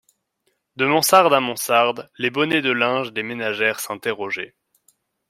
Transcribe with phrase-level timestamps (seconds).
[0.77, 4.55] De mansarde à mansarde, les bonnets de linge des ménagères s'interrogeaient.